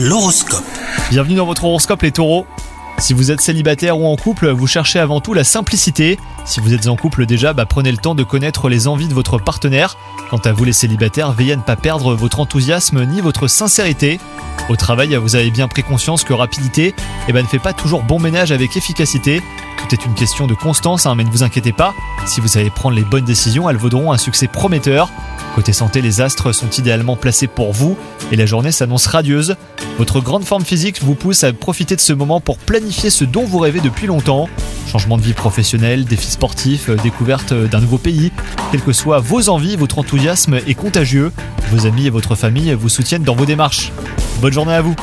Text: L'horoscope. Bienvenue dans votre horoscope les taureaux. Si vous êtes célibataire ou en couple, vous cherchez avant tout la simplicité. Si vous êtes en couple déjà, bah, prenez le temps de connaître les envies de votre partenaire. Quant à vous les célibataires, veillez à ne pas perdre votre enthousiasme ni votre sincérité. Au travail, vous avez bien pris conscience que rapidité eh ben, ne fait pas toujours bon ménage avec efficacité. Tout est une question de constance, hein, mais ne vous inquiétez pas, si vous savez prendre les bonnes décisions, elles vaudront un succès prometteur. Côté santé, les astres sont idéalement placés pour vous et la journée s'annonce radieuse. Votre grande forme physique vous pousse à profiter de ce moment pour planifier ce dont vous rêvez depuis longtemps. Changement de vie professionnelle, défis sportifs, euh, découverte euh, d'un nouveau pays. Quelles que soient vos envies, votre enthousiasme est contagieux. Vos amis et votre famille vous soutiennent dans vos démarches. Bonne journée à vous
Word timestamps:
L'horoscope. 0.00 0.62
Bienvenue 1.10 1.34
dans 1.34 1.44
votre 1.44 1.64
horoscope 1.64 2.02
les 2.02 2.12
taureaux. 2.12 2.46
Si 2.98 3.14
vous 3.14 3.32
êtes 3.32 3.40
célibataire 3.40 3.98
ou 3.98 4.06
en 4.06 4.14
couple, 4.14 4.48
vous 4.48 4.68
cherchez 4.68 5.00
avant 5.00 5.20
tout 5.20 5.34
la 5.34 5.42
simplicité. 5.42 6.20
Si 6.44 6.60
vous 6.60 6.72
êtes 6.72 6.86
en 6.86 6.94
couple 6.94 7.26
déjà, 7.26 7.52
bah, 7.52 7.66
prenez 7.66 7.90
le 7.90 7.98
temps 7.98 8.14
de 8.14 8.22
connaître 8.22 8.68
les 8.68 8.86
envies 8.86 9.08
de 9.08 9.14
votre 9.14 9.38
partenaire. 9.38 9.96
Quant 10.30 10.38
à 10.38 10.52
vous 10.52 10.62
les 10.62 10.72
célibataires, 10.72 11.32
veillez 11.32 11.54
à 11.54 11.56
ne 11.56 11.62
pas 11.62 11.74
perdre 11.74 12.14
votre 12.14 12.38
enthousiasme 12.38 13.04
ni 13.06 13.20
votre 13.20 13.48
sincérité. 13.48 14.20
Au 14.68 14.76
travail, 14.76 15.16
vous 15.16 15.34
avez 15.34 15.50
bien 15.50 15.66
pris 15.66 15.82
conscience 15.82 16.22
que 16.22 16.32
rapidité 16.32 16.94
eh 17.26 17.32
ben, 17.32 17.42
ne 17.42 17.48
fait 17.48 17.58
pas 17.58 17.72
toujours 17.72 18.04
bon 18.04 18.20
ménage 18.20 18.52
avec 18.52 18.76
efficacité. 18.76 19.42
Tout 19.78 19.92
est 19.92 20.06
une 20.06 20.14
question 20.14 20.46
de 20.46 20.54
constance, 20.54 21.06
hein, 21.06 21.16
mais 21.16 21.24
ne 21.24 21.30
vous 21.30 21.42
inquiétez 21.42 21.72
pas, 21.72 21.92
si 22.24 22.40
vous 22.40 22.48
savez 22.48 22.70
prendre 22.70 22.94
les 22.94 23.04
bonnes 23.04 23.24
décisions, 23.24 23.68
elles 23.68 23.76
vaudront 23.76 24.12
un 24.12 24.18
succès 24.18 24.46
prometteur. 24.46 25.10
Côté 25.58 25.72
santé, 25.72 26.02
les 26.02 26.20
astres 26.20 26.52
sont 26.52 26.70
idéalement 26.70 27.16
placés 27.16 27.48
pour 27.48 27.72
vous 27.72 27.96
et 28.30 28.36
la 28.36 28.46
journée 28.46 28.70
s'annonce 28.70 29.08
radieuse. 29.08 29.56
Votre 29.98 30.20
grande 30.20 30.44
forme 30.44 30.64
physique 30.64 31.02
vous 31.02 31.16
pousse 31.16 31.42
à 31.42 31.52
profiter 31.52 31.96
de 31.96 32.00
ce 32.00 32.12
moment 32.12 32.40
pour 32.40 32.58
planifier 32.58 33.10
ce 33.10 33.24
dont 33.24 33.42
vous 33.42 33.58
rêvez 33.58 33.80
depuis 33.80 34.06
longtemps. 34.06 34.48
Changement 34.86 35.16
de 35.16 35.22
vie 35.22 35.32
professionnelle, 35.32 36.04
défis 36.04 36.30
sportifs, 36.30 36.90
euh, 36.90 36.96
découverte 37.02 37.50
euh, 37.50 37.66
d'un 37.66 37.80
nouveau 37.80 37.98
pays. 37.98 38.30
Quelles 38.70 38.82
que 38.82 38.92
soient 38.92 39.18
vos 39.18 39.48
envies, 39.48 39.74
votre 39.74 39.98
enthousiasme 39.98 40.60
est 40.64 40.74
contagieux. 40.74 41.32
Vos 41.72 41.86
amis 41.86 42.06
et 42.06 42.10
votre 42.10 42.36
famille 42.36 42.72
vous 42.74 42.88
soutiennent 42.88 43.24
dans 43.24 43.34
vos 43.34 43.44
démarches. 43.44 43.90
Bonne 44.40 44.52
journée 44.52 44.74
à 44.74 44.80
vous 44.80 44.94